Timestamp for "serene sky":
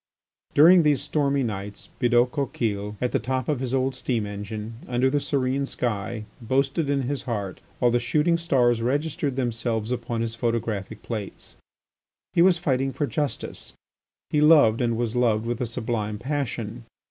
5.19-6.25